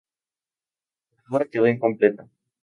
La 1.11 1.23
obra 1.29 1.45
quedó 1.51 1.67
incompleta. 1.67 2.27